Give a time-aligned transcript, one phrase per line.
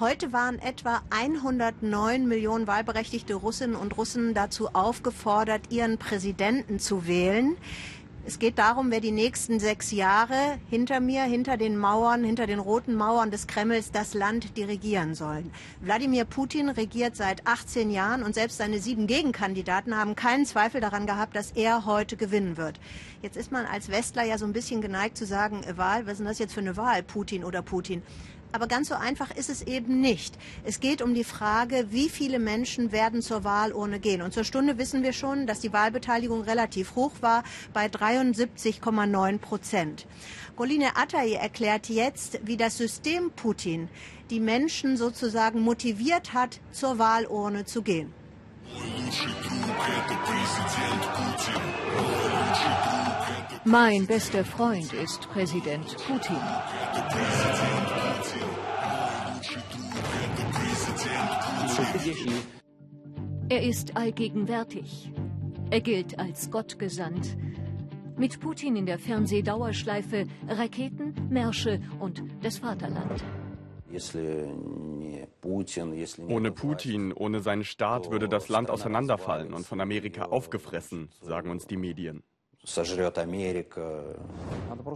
[0.00, 7.56] Heute waren etwa 109 Millionen wahlberechtigte Russinnen und Russen dazu aufgefordert, ihren Präsidenten zu wählen.
[8.24, 12.60] Es geht darum, wer die nächsten sechs Jahre hinter mir, hinter den Mauern, hinter den
[12.60, 15.50] roten Mauern des Kremls das Land dirigieren sollen.
[15.80, 21.06] Wladimir Putin regiert seit 18 Jahren und selbst seine sieben Gegenkandidaten haben keinen Zweifel daran
[21.06, 22.78] gehabt, dass er heute gewinnen wird.
[23.20, 26.18] Jetzt ist man als Westler ja so ein bisschen geneigt zu sagen, Wahl, was ist
[26.18, 28.02] denn das jetzt für eine Wahl, Putin oder Putin?
[28.52, 30.38] Aber ganz so einfach ist es eben nicht.
[30.64, 34.22] Es geht um die Frage, wie viele Menschen werden zur Wahlurne gehen.
[34.22, 40.06] Und zur Stunde wissen wir schon, dass die Wahlbeteiligung relativ hoch war, bei 73,9 Prozent.
[40.56, 43.88] Goline Atai erklärt jetzt, wie das System Putin
[44.30, 48.12] die Menschen sozusagen motiviert hat, zur Wahlurne zu gehen.
[53.64, 56.36] Mein bester Freund ist Präsident Putin.
[63.48, 65.10] Er ist allgegenwärtig.
[65.70, 67.36] Er gilt als Gott gesandt.
[68.16, 73.24] Mit Putin in der Fernsehdauerschleife Raketen, Märsche und das Vaterland.
[76.28, 81.66] Ohne Putin, ohne seinen Staat würde das Land auseinanderfallen und von Amerika aufgefressen, sagen uns
[81.66, 82.22] die Medien.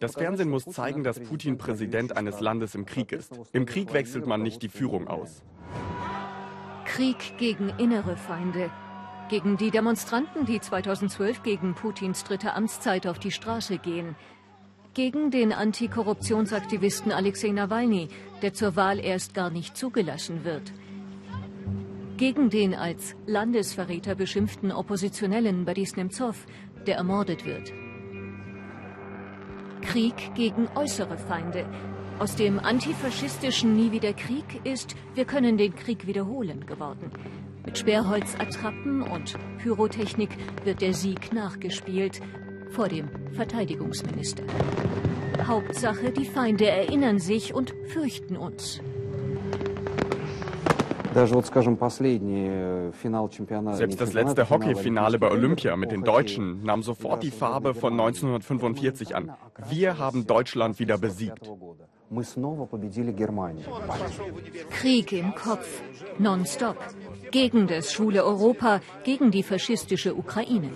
[0.00, 3.32] Das Fernsehen muss zeigen, dass Putin Präsident eines Landes im Krieg ist.
[3.52, 5.42] Im Krieg wechselt man nicht die Führung aus.
[6.84, 8.70] Krieg gegen innere Feinde.
[9.30, 14.14] Gegen die Demonstranten, die 2012 gegen Putins dritte Amtszeit auf die Straße gehen.
[14.92, 18.08] Gegen den Antikorruptionsaktivisten Alexei Nawalny,
[18.42, 20.72] der zur Wahl erst gar nicht zugelassen wird.
[22.16, 26.46] Gegen den als Landesverräter beschimpften Oppositionellen Boris Nemtsov,
[26.86, 27.72] der ermordet wird.
[29.82, 31.66] Krieg gegen äußere Feinde.
[32.18, 37.10] Aus dem antifaschistischen Nie wieder Krieg ist Wir können den Krieg wiederholen geworden.
[37.66, 40.30] Mit Sperrholzattrappen und Pyrotechnik
[40.64, 42.20] wird der Sieg nachgespielt
[42.70, 44.44] vor dem Verteidigungsminister.
[45.46, 48.80] Hauptsache, die Feinde erinnern sich und fürchten uns.
[51.14, 51.50] Selbst
[54.00, 59.32] das letzte Hockeyfinale bei Olympia mit den Deutschen nahm sofort die Farbe von 1945 an.
[59.68, 61.48] Wir haben Deutschland wieder besiegt.
[64.70, 65.82] Krieg im Kopf,
[66.18, 66.76] nonstop.
[67.30, 70.70] Gegen das schwule Europa, gegen die faschistische Ukraine.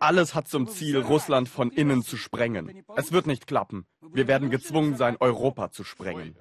[0.00, 2.82] Alles hat zum Ziel, Russland von innen zu sprengen.
[2.96, 3.84] Es wird nicht klappen.
[4.12, 6.34] Wir werden gezwungen sein, Europa zu sprengen.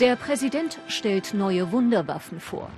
[0.00, 2.70] Der Präsident stellt neue Wunderwaffen vor.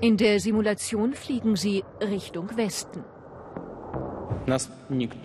[0.00, 3.04] In der Simulation fliegen sie Richtung Westen.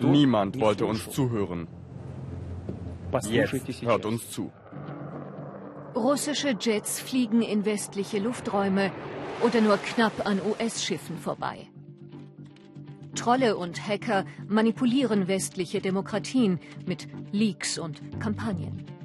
[0.00, 1.68] Niemand wollte uns zuhören.
[3.30, 4.50] Jetzt hört uns zu.
[5.94, 8.90] Russische Jets fliegen in westliche Lufträume
[9.42, 11.68] oder nur knapp an US-Schiffen vorbei.
[13.14, 18.97] Trolle und Hacker manipulieren westliche Demokratien mit Leaks und Kampagnen.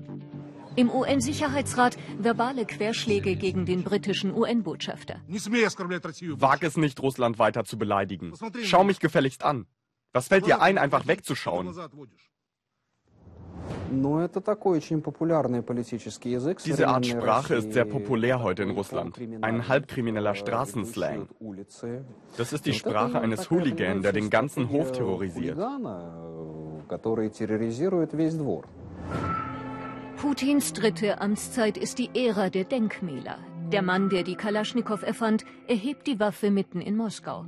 [0.75, 5.22] Im UN-Sicherheitsrat verbale Querschläge gegen den britischen UN-Botschafter.
[5.28, 8.34] Wag es nicht, Russland weiter zu beleidigen.
[8.63, 9.67] Schau mich gefälligst an.
[10.13, 11.73] Was fällt dir ein, einfach wegzuschauen?
[16.66, 19.19] Diese Art Sprache ist sehr populär heute in Russland.
[19.41, 21.29] Ein halbkrimineller Straßenslang.
[22.38, 25.57] Das ist die Sprache eines Hooligan, der den ganzen Hof terrorisiert.
[30.23, 33.39] Putins dritte Amtszeit ist die Ära der Denkmäler.
[33.73, 37.45] Der Mann, der die Kalaschnikow erfand, erhebt die Waffe mitten in Moskau.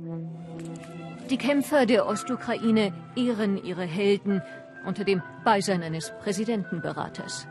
[1.30, 4.42] Die Kämpfer der Ostukraine ehren ihre Helden
[4.84, 7.48] unter dem Beisein eines Präsidentenberaters.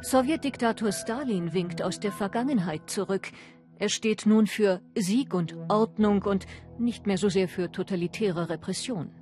[0.00, 3.28] Sowjetdiktator Stalin winkt aus der Vergangenheit zurück.
[3.78, 6.46] Er steht nun für Sieg und Ordnung und
[6.80, 9.12] nicht mehr so sehr für totalitäre Repression.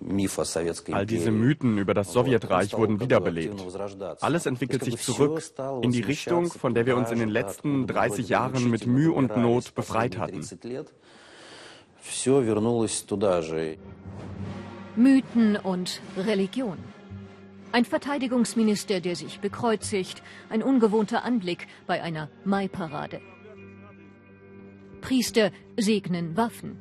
[0.00, 3.60] All diese Mythen über das Sowjetreich wurden wiederbelebt.
[4.20, 5.42] Alles entwickelt sich zurück
[5.82, 9.36] in die Richtung, von der wir uns in den letzten 30 Jahren mit Mühe und
[9.36, 10.44] Not befreit hatten.
[14.96, 16.78] Mythen und Religion.
[17.72, 23.20] Ein Verteidigungsminister, der sich bekreuzigt, ein ungewohnter Anblick bei einer Maiparade.
[25.00, 26.78] Priester segnen Waffen.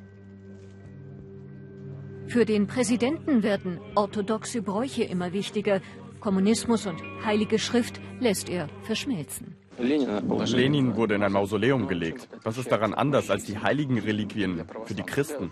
[2.33, 5.81] Für den Präsidenten werden orthodoxe Bräuche immer wichtiger.
[6.19, 9.55] Kommunismus und Heilige Schrift lässt er verschmelzen.
[9.77, 12.27] Lenin wurde in ein Mausoleum gelegt.
[12.43, 15.51] Was ist daran anders als die heiligen Reliquien für die Christen?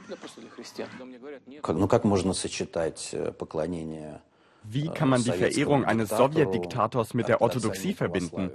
[4.64, 8.52] Wie kann man die Verehrung eines Sowjetdiktators mit der Orthodoxie verbinden?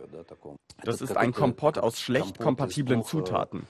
[0.85, 3.67] Das ist ein Kompott aus schlecht kompatiblen Zutaten.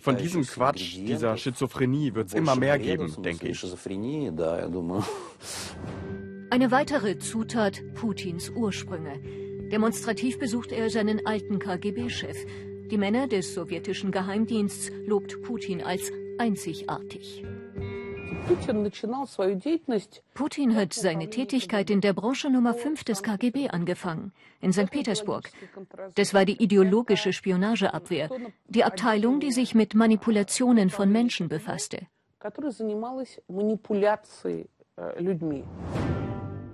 [0.00, 3.64] Von diesem Quatsch, dieser Schizophrenie wird es immer mehr geben, denke ich.
[6.50, 9.18] Eine weitere Zutat Putins Ursprünge.
[9.70, 12.36] Demonstrativ besucht er seinen alten KGB-Chef.
[12.90, 17.42] Die Männer des sowjetischen Geheimdiensts lobt Putin als einzigartig.
[20.34, 24.90] Putin hat seine Tätigkeit in der Branche Nummer 5 des KGB angefangen, in St.
[24.90, 25.50] Petersburg.
[26.14, 28.30] Das war die ideologische Spionageabwehr,
[28.68, 32.06] die Abteilung, die sich mit Manipulationen von Menschen befasste.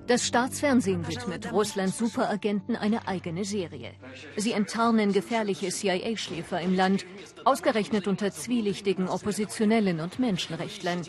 [0.09, 3.93] Das Staatsfernsehen widmet Russlands Superagenten eine eigene Serie.
[4.37, 7.05] Sie enttarnen gefährliche CIA-Schläfer im Land,
[7.45, 11.03] ausgerechnet unter zwielichtigen Oppositionellen und Menschenrechtlern.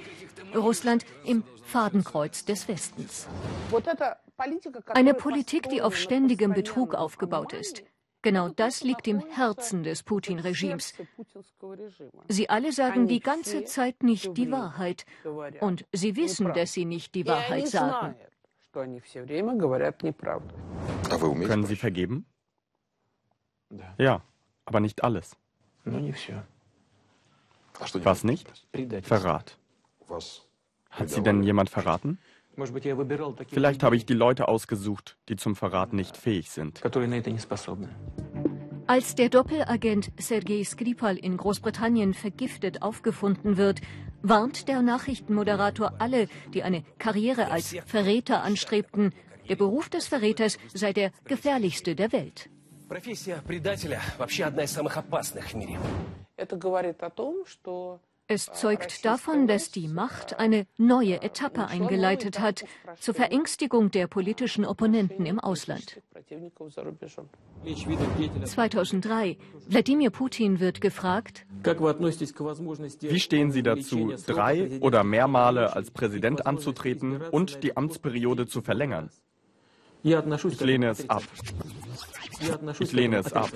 [0.53, 3.27] Russland im Fadenkreuz des Westens.
[4.87, 7.83] Eine Politik, die auf ständigem Betrug aufgebaut ist.
[8.21, 10.93] Genau das liegt im Herzen des Putin-Regimes.
[12.27, 15.05] Sie alle sagen die ganze Zeit nicht die Wahrheit.
[15.61, 18.15] Und sie wissen, dass sie nicht die Wahrheit sagen.
[21.47, 22.25] Können Sie vergeben?
[23.97, 24.21] Ja,
[24.65, 25.35] aber nicht alles.
[28.03, 28.67] Was nicht?
[29.03, 29.57] Verrat.
[30.89, 32.19] Hat Sie denn jemand verraten?
[33.47, 36.81] Vielleicht habe ich die Leute ausgesucht, die zum Verrat nicht fähig sind.
[38.89, 43.81] Als der Doppelagent Sergei Skripal in Großbritannien vergiftet aufgefunden wird,
[44.23, 49.13] warnt der Nachrichtenmoderator alle, die eine Karriere als Verräter anstrebten.
[49.47, 52.49] Der Beruf des Verräters sei der gefährlichste der Welt.
[58.31, 62.63] Es zeugt davon, dass die Macht eine neue Etappe eingeleitet hat
[62.99, 65.99] zur Verängstigung der politischen Opponenten im Ausland.
[68.45, 69.37] 2003.
[69.67, 71.47] Wladimir Putin wird gefragt,
[72.99, 78.61] wie stehen Sie dazu, drei oder mehr Male als Präsident anzutreten und die Amtsperiode zu
[78.61, 79.09] verlängern?
[80.03, 81.23] Ich lehne es ab.
[82.79, 83.49] Ich lehne es ab.